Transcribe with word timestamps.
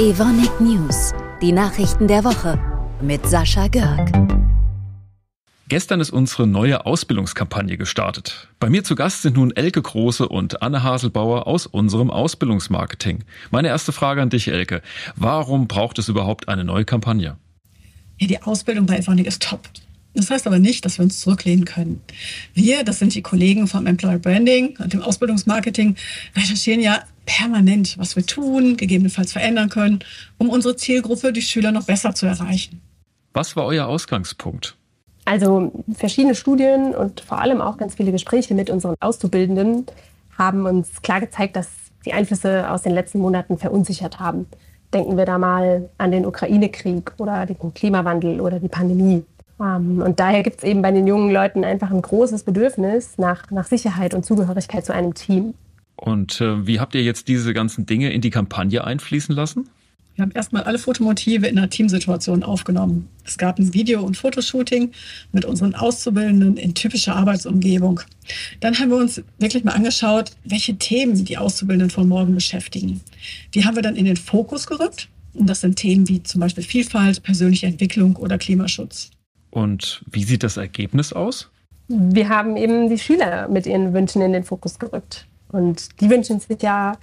Evonik 0.00 0.62
News, 0.62 1.12
die 1.42 1.52
Nachrichten 1.52 2.08
der 2.08 2.24
Woche 2.24 2.58
mit 3.02 3.26
Sascha 3.26 3.68
Görg. 3.68 4.10
Gestern 5.68 6.00
ist 6.00 6.08
unsere 6.08 6.46
neue 6.46 6.86
Ausbildungskampagne 6.86 7.76
gestartet. 7.76 8.48
Bei 8.60 8.70
mir 8.70 8.82
zu 8.82 8.94
Gast 8.94 9.20
sind 9.20 9.36
nun 9.36 9.54
Elke 9.54 9.82
Große 9.82 10.26
und 10.26 10.62
Anne 10.62 10.82
Haselbauer 10.82 11.46
aus 11.46 11.66
unserem 11.66 12.10
Ausbildungsmarketing. 12.10 13.24
Meine 13.50 13.68
erste 13.68 13.92
Frage 13.92 14.22
an 14.22 14.30
dich, 14.30 14.48
Elke. 14.48 14.80
Warum 15.16 15.68
braucht 15.68 15.98
es 15.98 16.08
überhaupt 16.08 16.48
eine 16.48 16.64
neue 16.64 16.86
Kampagne? 16.86 17.36
Ja, 18.18 18.26
die 18.26 18.42
Ausbildung 18.42 18.86
bei 18.86 18.96
Evonik 18.96 19.26
ist 19.26 19.42
top. 19.42 19.68
Das 20.14 20.30
heißt 20.30 20.46
aber 20.46 20.58
nicht, 20.58 20.86
dass 20.86 20.98
wir 20.98 21.04
uns 21.04 21.20
zurücklehnen 21.20 21.66
können. 21.66 22.00
Wir, 22.54 22.84
das 22.84 23.00
sind 23.00 23.14
die 23.14 23.22
Kollegen 23.22 23.68
vom 23.68 23.86
Employer 23.86 24.18
Branding 24.18 24.78
und 24.78 24.94
dem 24.94 25.02
Ausbildungsmarketing, 25.02 25.94
recherchieren 26.34 26.80
ja 26.80 27.04
permanent, 27.30 27.96
was 27.96 28.16
wir 28.16 28.26
tun, 28.26 28.76
gegebenenfalls 28.76 29.32
verändern 29.32 29.68
können, 29.68 30.00
um 30.38 30.48
unsere 30.48 30.74
Zielgruppe, 30.74 31.32
die 31.32 31.42
Schüler, 31.42 31.70
noch 31.70 31.84
besser 31.84 32.14
zu 32.14 32.26
erreichen. 32.26 32.80
Was 33.32 33.54
war 33.54 33.66
euer 33.66 33.86
Ausgangspunkt? 33.86 34.76
Also 35.24 35.70
verschiedene 35.94 36.34
Studien 36.34 36.92
und 36.94 37.20
vor 37.20 37.40
allem 37.40 37.60
auch 37.60 37.76
ganz 37.76 37.94
viele 37.94 38.10
Gespräche 38.10 38.54
mit 38.54 38.68
unseren 38.68 38.96
Auszubildenden 38.98 39.86
haben 40.36 40.66
uns 40.66 41.02
klar 41.02 41.20
gezeigt, 41.20 41.54
dass 41.54 41.68
die 42.04 42.12
Einflüsse 42.12 42.68
aus 42.68 42.82
den 42.82 42.92
letzten 42.92 43.20
Monaten 43.20 43.58
verunsichert 43.58 44.18
haben. 44.18 44.46
Denken 44.92 45.16
wir 45.16 45.26
da 45.26 45.38
mal 45.38 45.88
an 45.98 46.10
den 46.10 46.26
Ukraine-Krieg 46.26 47.12
oder 47.18 47.46
den 47.46 47.72
Klimawandel 47.74 48.40
oder 48.40 48.58
die 48.58 48.68
Pandemie. 48.68 49.24
Ähm, 49.60 50.02
und 50.04 50.18
daher 50.18 50.42
gibt 50.42 50.58
es 50.58 50.64
eben 50.64 50.82
bei 50.82 50.90
den 50.90 51.06
jungen 51.06 51.30
Leuten 51.30 51.62
einfach 51.62 51.92
ein 51.92 52.02
großes 52.02 52.42
Bedürfnis 52.42 53.18
nach, 53.18 53.50
nach 53.52 53.66
Sicherheit 53.66 54.14
und 54.14 54.24
Zugehörigkeit 54.24 54.84
zu 54.84 54.92
einem 54.92 55.14
Team. 55.14 55.54
Und 56.00 56.40
äh, 56.40 56.66
wie 56.66 56.80
habt 56.80 56.94
ihr 56.94 57.02
jetzt 57.02 57.28
diese 57.28 57.52
ganzen 57.52 57.84
Dinge 57.84 58.10
in 58.10 58.22
die 58.22 58.30
Kampagne 58.30 58.82
einfließen 58.82 59.34
lassen? 59.34 59.68
Wir 60.14 60.22
haben 60.22 60.32
erstmal 60.32 60.62
alle 60.62 60.78
Fotomotive 60.78 61.46
in 61.46 61.58
einer 61.58 61.68
Teamsituation 61.68 62.42
aufgenommen. 62.42 63.08
Es 63.26 63.36
gab 63.36 63.58
ein 63.58 63.74
Video- 63.74 64.02
und 64.02 64.16
Fotoshooting 64.16 64.92
mit 65.32 65.44
unseren 65.44 65.74
Auszubildenden 65.74 66.56
in 66.56 66.74
typischer 66.74 67.16
Arbeitsumgebung. 67.16 68.00
Dann 68.60 68.78
haben 68.78 68.88
wir 68.88 68.96
uns 68.96 69.22
wirklich 69.38 69.62
mal 69.62 69.72
angeschaut, 69.72 70.30
welche 70.44 70.76
Themen 70.76 71.22
die 71.26 71.36
Auszubildenden 71.36 71.90
von 71.90 72.08
morgen 72.08 72.34
beschäftigen. 72.34 73.02
Die 73.54 73.66
haben 73.66 73.76
wir 73.76 73.82
dann 73.82 73.96
in 73.96 74.06
den 74.06 74.16
Fokus 74.16 74.66
gerückt. 74.66 75.08
Und 75.34 75.50
das 75.50 75.60
sind 75.60 75.76
Themen 75.76 76.08
wie 76.08 76.22
zum 76.22 76.40
Beispiel 76.40 76.64
Vielfalt, 76.64 77.22
persönliche 77.22 77.66
Entwicklung 77.66 78.16
oder 78.16 78.38
Klimaschutz. 78.38 79.10
Und 79.50 80.02
wie 80.10 80.24
sieht 80.24 80.44
das 80.44 80.56
Ergebnis 80.56 81.12
aus? 81.12 81.50
Wir 81.88 82.30
haben 82.30 82.56
eben 82.56 82.88
die 82.88 82.98
Schüler 82.98 83.48
mit 83.48 83.66
ihren 83.66 83.92
Wünschen 83.92 84.22
in 84.22 84.32
den 84.32 84.44
Fokus 84.44 84.78
gerückt. 84.78 85.26
Und 85.52 86.00
die 86.00 86.10
wünschen 86.10 86.40
sich 86.40 86.62
ja, 86.62 86.96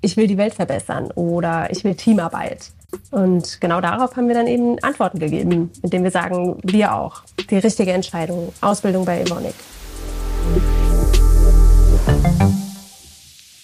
ich 0.00 0.16
will 0.16 0.26
die 0.26 0.38
Welt 0.38 0.54
verbessern 0.54 1.10
oder 1.12 1.70
ich 1.70 1.84
will 1.84 1.94
Teamarbeit. 1.94 2.70
Und 3.10 3.60
genau 3.60 3.80
darauf 3.80 4.16
haben 4.16 4.28
wir 4.28 4.34
dann 4.34 4.46
eben 4.46 4.78
Antworten 4.80 5.18
gegeben, 5.18 5.70
indem 5.82 6.04
wir 6.04 6.10
sagen, 6.10 6.58
wir 6.62 6.94
auch. 6.94 7.22
Die 7.50 7.58
richtige 7.58 7.92
Entscheidung, 7.92 8.52
Ausbildung 8.60 9.04
bei 9.04 9.20
Evonik. 9.20 9.54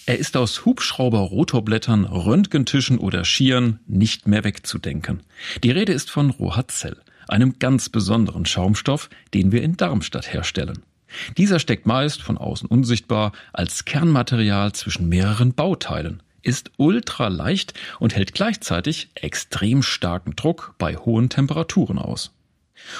Er 0.05 0.19
ist 0.19 0.35
aus 0.35 0.65
Hubschrauber, 0.65 1.19
Rotorblättern, 1.19 2.03
Röntgentischen 2.03 2.99
oder 2.99 3.23
Skiern 3.23 3.79
nicht 3.87 4.27
mehr 4.27 4.43
wegzudenken. 4.43 5.21
Die 5.63 5.71
Rede 5.71 5.93
ist 5.93 6.11
von 6.11 6.29
Rohazell 6.29 6.97
einem 7.27 7.57
ganz 7.57 7.89
besonderen 7.89 8.45
Schaumstoff, 8.45 9.09
den 9.33 9.51
wir 9.51 9.63
in 9.63 9.77
Darmstadt 9.77 10.33
herstellen. 10.33 10.83
Dieser 11.37 11.59
steckt 11.59 11.85
meist 11.85 12.21
von 12.21 12.37
außen 12.37 12.67
unsichtbar 12.67 13.31
als 13.51 13.85
Kernmaterial 13.85 14.73
zwischen 14.73 15.09
mehreren 15.09 15.53
Bauteilen, 15.53 16.23
ist 16.41 16.71
ultra 16.77 17.27
leicht 17.27 17.73
und 17.99 18.15
hält 18.15 18.33
gleichzeitig 18.33 19.09
extrem 19.15 19.81
starken 19.81 20.35
Druck 20.35 20.75
bei 20.77 20.95
hohen 20.95 21.29
Temperaturen 21.29 21.97
aus. 21.97 22.31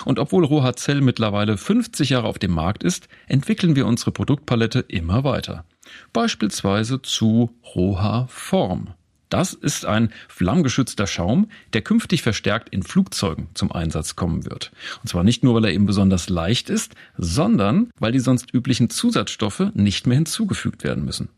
Und 0.06 0.20
obwohl 0.20 0.46
Rohacell 0.46 1.02
mittlerweile 1.02 1.58
50 1.58 2.10
Jahre 2.10 2.28
auf 2.28 2.40
dem 2.40 2.52
Markt 2.52 2.84
ist, 2.84 3.08
entwickeln 3.28 3.76
wir 3.76 3.86
unsere 3.86 4.12
Produktpalette 4.12 4.80
immer 4.80 5.24
weiter. 5.24 5.66
Beispielsweise 6.14 7.02
zu 7.02 7.56
Roha 7.76 8.28
Form. 8.28 8.94
Das 9.34 9.54
ist 9.54 9.88
ein 9.88 10.14
flammgeschützter 10.28 11.08
Schaum, 11.08 11.50
der 11.74 11.82
künftig 11.82 12.22
verstärkt 12.22 12.70
in 12.70 12.84
Flugzeugen 12.84 13.48
zum 13.56 13.72
Einsatz 13.72 14.16
kommen 14.16 14.46
wird. 14.46 14.72
Und 15.02 15.08
zwar 15.10 15.24
nicht 15.24 15.44
nur, 15.44 15.56
weil 15.56 15.66
er 15.66 15.74
eben 15.74 15.88
besonders 15.88 16.30
leicht 16.30 16.70
ist, 16.70 16.94
sondern 17.18 17.90
weil 17.98 18.12
die 18.12 18.20
sonst 18.20 18.54
üblichen 18.54 18.92
Zusatzstoffe 18.92 19.72
nicht 19.74 20.06
mehr 20.06 20.18
hinzugefügt 20.18 20.84
werden 20.84 21.04
müssen. 21.04 21.30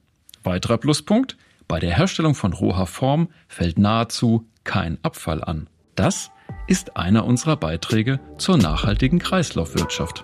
Weiterer 0.43 0.77
Pluspunkt, 0.77 1.37
bei 1.69 1.79
der 1.79 1.95
Herstellung 1.95 2.35
von 2.35 2.51
roher 2.51 2.85
Form 2.85 3.29
fällt 3.47 3.79
nahezu 3.79 4.45
kein 4.65 4.97
Abfall 5.01 5.41
an. 5.41 5.67
Das 5.95 6.31
ist 6.67 6.97
einer 6.97 7.23
unserer 7.23 7.55
Beiträge 7.55 8.19
zur 8.37 8.57
nachhaltigen 8.57 9.19
Kreislaufwirtschaft. 9.19 10.21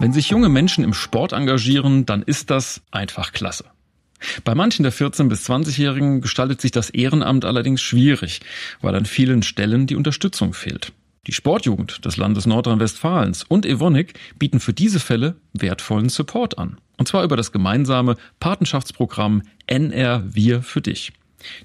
Wenn 0.00 0.12
sich 0.12 0.30
junge 0.30 0.48
Menschen 0.48 0.82
im 0.82 0.94
Sport 0.94 1.32
engagieren, 1.32 2.06
dann 2.06 2.22
ist 2.22 2.50
das 2.50 2.82
einfach 2.90 3.30
klasse. 3.30 3.66
Bei 4.44 4.54
manchen 4.54 4.82
der 4.82 4.92
14- 4.92 5.28
bis 5.28 5.48
20-Jährigen 5.48 6.20
gestaltet 6.20 6.60
sich 6.60 6.70
das 6.70 6.90
Ehrenamt 6.90 7.44
allerdings 7.44 7.80
schwierig, 7.80 8.40
weil 8.80 8.94
an 8.94 9.04
vielen 9.04 9.42
Stellen 9.42 9.86
die 9.86 9.96
Unterstützung 9.96 10.54
fehlt. 10.54 10.92
Die 11.26 11.32
Sportjugend 11.32 12.04
des 12.04 12.16
Landes 12.16 12.46
Nordrhein-Westfalens 12.46 13.42
und 13.42 13.66
Evonik 13.66 14.14
bieten 14.38 14.60
für 14.60 14.72
diese 14.72 15.00
Fälle 15.00 15.34
wertvollen 15.52 16.08
Support 16.08 16.58
an. 16.58 16.78
Und 16.98 17.08
zwar 17.08 17.24
über 17.24 17.36
das 17.36 17.50
gemeinsame 17.50 18.16
Patenschaftsprogramm 18.38 19.42
NR 19.66 20.22
Wir 20.26 20.62
für 20.62 20.80
dich. 20.80 21.12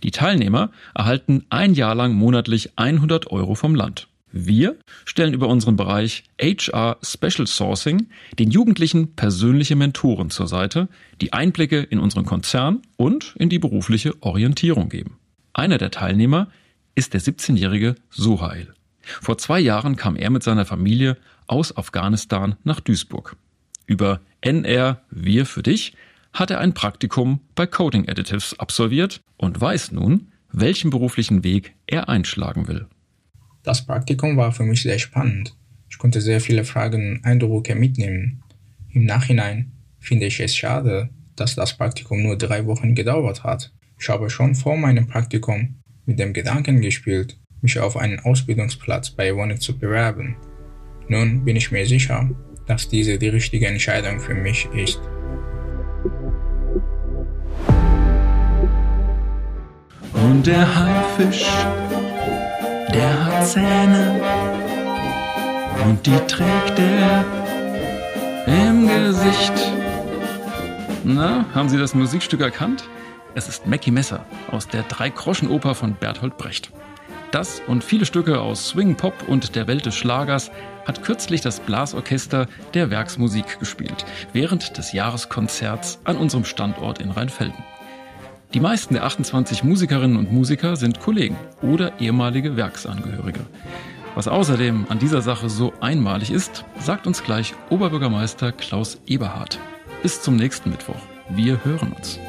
Die 0.03 0.11
Teilnehmer 0.11 0.71
erhalten 0.95 1.45
ein 1.49 1.73
Jahr 1.73 1.95
lang 1.95 2.13
monatlich 2.13 2.71
100 2.77 3.27
Euro 3.31 3.55
vom 3.55 3.75
Land. 3.75 4.07
Wir 4.31 4.77
stellen 5.05 5.33
über 5.33 5.47
unseren 5.47 5.75
Bereich 5.75 6.23
HR 6.41 6.97
Special 7.03 7.47
Sourcing 7.47 8.07
den 8.39 8.49
Jugendlichen 8.49 9.15
persönliche 9.15 9.75
Mentoren 9.75 10.29
zur 10.29 10.47
Seite, 10.47 10.87
die 11.19 11.33
Einblicke 11.33 11.79
in 11.81 11.99
unseren 11.99 12.25
Konzern 12.25 12.81
und 12.95 13.35
in 13.37 13.49
die 13.49 13.59
berufliche 13.59 14.13
Orientierung 14.21 14.89
geben. 14.89 15.17
Einer 15.53 15.77
der 15.77 15.91
Teilnehmer 15.91 16.47
ist 16.95 17.13
der 17.13 17.21
17-jährige 17.21 17.95
Suhail. 18.09 18.73
Vor 19.01 19.37
zwei 19.37 19.59
Jahren 19.59 19.95
kam 19.95 20.15
er 20.15 20.29
mit 20.29 20.43
seiner 20.43 20.65
Familie 20.65 21.17
aus 21.47 21.75
Afghanistan 21.75 22.55
nach 22.63 22.79
Duisburg. 22.79 23.35
Über 23.85 24.21
NR 24.39 25.01
Wir 25.09 25.45
für 25.45 25.63
dich 25.63 25.93
hat 26.33 26.51
er 26.51 26.59
ein 26.59 26.73
Praktikum 26.73 27.41
bei 27.55 27.67
Coding 27.67 28.07
Additives 28.07 28.57
absolviert 28.57 29.21
und 29.37 29.59
weiß 29.59 29.91
nun, 29.91 30.31
welchen 30.51 30.89
beruflichen 30.89 31.43
Weg 31.43 31.73
er 31.87 32.07
einschlagen 32.07 32.67
will. 32.67 32.87
Das 33.63 33.85
Praktikum 33.85 34.37
war 34.37 34.51
für 34.51 34.63
mich 34.63 34.81
sehr 34.81 34.97
spannend. 34.97 35.55
Ich 35.87 35.99
konnte 35.99 36.19
sehr 36.19 36.41
viele 36.41 36.63
Fragen 36.63 37.17
und 37.17 37.25
Eindrücke 37.25 37.75
mitnehmen. 37.75 38.41
Im 38.89 39.05
Nachhinein 39.05 39.71
finde 39.99 40.25
ich 40.25 40.39
es 40.39 40.55
schade, 40.55 41.09
dass 41.35 41.53
das 41.53 41.77
Praktikum 41.77 42.23
nur 42.23 42.37
drei 42.37 42.65
Wochen 42.65 42.95
gedauert 42.95 43.43
hat. 43.43 43.71
Ich 43.99 44.09
habe 44.09 44.31
schon 44.31 44.55
vor 44.55 44.77
meinem 44.77 45.05
Praktikum 45.05 45.75
mit 46.07 46.17
dem 46.17 46.33
Gedanken 46.33 46.81
gespielt, 46.81 47.37
mich 47.61 47.79
auf 47.79 47.97
einen 47.97 48.19
Ausbildungsplatz 48.19 49.11
bei 49.11 49.27
Evonik 49.27 49.61
zu 49.61 49.77
bewerben. 49.77 50.37
Nun 51.07 51.45
bin 51.45 51.55
ich 51.55 51.71
mir 51.71 51.85
sicher, 51.85 52.31
dass 52.65 52.89
diese 52.89 53.19
die 53.19 53.29
richtige 53.29 53.67
Entscheidung 53.67 54.19
für 54.19 54.33
mich 54.33 54.67
ist. 54.73 54.99
Und 60.13 60.47
der 60.47 60.75
Haifisch 60.75 61.45
der 62.93 63.25
hat 63.25 63.47
Zähne 63.47 64.21
und 65.85 66.05
die 66.05 66.17
trägt 66.27 66.79
er 66.79 67.25
im 68.45 68.87
Gesicht. 68.87 69.53
Na, 71.03 71.45
haben 71.53 71.69
Sie 71.69 71.77
das 71.77 71.95
Musikstück 71.95 72.41
erkannt? 72.41 72.83
Es 73.33 73.47
ist 73.47 73.65
Mackie 73.65 73.91
Messer 73.91 74.25
aus 74.51 74.67
der 74.67 74.83
Drei-Groschen-Oper 74.83 75.73
von 75.73 75.95
Bertolt 75.95 76.37
Brecht. 76.37 76.71
Das 77.31 77.61
und 77.65 77.83
viele 77.83 78.05
Stücke 78.05 78.41
aus 78.41 78.67
Swing, 78.67 78.95
Pop 78.95 79.13
und 79.27 79.55
der 79.55 79.67
Welt 79.67 79.85
des 79.85 79.95
Schlagers 79.95 80.51
hat 80.85 81.01
kürzlich 81.01 81.39
das 81.39 81.61
Blasorchester 81.61 82.47
der 82.73 82.89
Werksmusik 82.89 83.59
gespielt, 83.59 84.05
während 84.33 84.77
des 84.77 84.91
Jahreskonzerts 84.91 85.99
an 86.03 86.17
unserem 86.17 86.43
Standort 86.43 86.99
in 86.99 87.11
Rheinfelden. 87.11 87.63
Die 88.53 88.59
meisten 88.59 88.95
der 88.95 89.05
28 89.05 89.63
Musikerinnen 89.63 90.17
und 90.17 90.33
Musiker 90.33 90.75
sind 90.75 90.99
Kollegen 90.99 91.37
oder 91.61 92.01
ehemalige 92.01 92.57
Werksangehörige. 92.57 93.39
Was 94.13 94.27
außerdem 94.27 94.87
an 94.89 94.99
dieser 94.99 95.21
Sache 95.21 95.49
so 95.49 95.71
einmalig 95.79 96.31
ist, 96.31 96.65
sagt 96.77 97.07
uns 97.07 97.23
gleich 97.23 97.53
Oberbürgermeister 97.69 98.51
Klaus 98.51 98.99
Eberhardt. 99.07 99.57
Bis 100.03 100.21
zum 100.21 100.35
nächsten 100.35 100.69
Mittwoch. 100.69 100.99
Wir 101.29 101.63
hören 101.63 101.93
uns. 101.93 102.19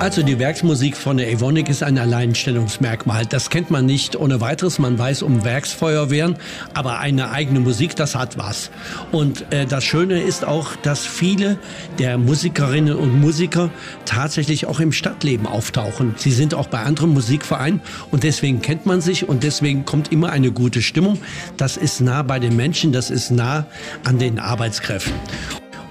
Also 0.00 0.22
die 0.22 0.38
Werksmusik 0.38 0.96
von 0.96 1.18
der 1.18 1.30
Evonik 1.30 1.68
ist 1.68 1.82
ein 1.82 1.98
Alleinstellungsmerkmal. 1.98 3.26
Das 3.26 3.50
kennt 3.50 3.70
man 3.70 3.84
nicht 3.84 4.16
ohne 4.16 4.40
weiteres. 4.40 4.78
Man 4.78 4.98
weiß 4.98 5.20
um 5.20 5.44
Werksfeuerwehren, 5.44 6.36
aber 6.72 7.00
eine 7.00 7.30
eigene 7.32 7.60
Musik, 7.60 7.96
das 7.96 8.14
hat 8.14 8.38
was. 8.38 8.70
Und 9.12 9.52
äh, 9.52 9.66
das 9.66 9.84
Schöne 9.84 10.22
ist 10.22 10.46
auch, 10.46 10.74
dass 10.76 11.04
viele 11.04 11.58
der 11.98 12.16
Musikerinnen 12.16 12.96
und 12.96 13.20
Musiker 13.20 13.68
tatsächlich 14.06 14.64
auch 14.64 14.80
im 14.80 14.92
Stadtleben 14.92 15.46
auftauchen. 15.46 16.14
Sie 16.16 16.32
sind 16.32 16.54
auch 16.54 16.68
bei 16.68 16.78
anderen 16.78 17.12
Musikvereinen 17.12 17.82
und 18.10 18.22
deswegen 18.22 18.62
kennt 18.62 18.86
man 18.86 19.02
sich 19.02 19.28
und 19.28 19.42
deswegen 19.42 19.84
kommt 19.84 20.10
immer 20.10 20.30
eine 20.30 20.50
gute 20.50 20.80
Stimmung. 20.80 21.18
Das 21.58 21.76
ist 21.76 22.00
nah 22.00 22.22
bei 22.22 22.38
den 22.38 22.56
Menschen, 22.56 22.92
das 22.92 23.10
ist 23.10 23.30
nah 23.30 23.66
an 24.04 24.18
den 24.18 24.38
Arbeitskräften. 24.38 25.12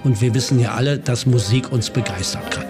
Und 0.02 0.20
wir 0.20 0.34
wissen 0.34 0.58
ja 0.58 0.74
alle, 0.74 0.98
dass 0.98 1.26
Musik 1.26 1.70
uns 1.70 1.90
begeistern 1.90 2.42
kann. 2.50 2.69